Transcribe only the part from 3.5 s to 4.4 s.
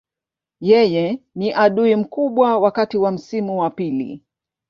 wa pili.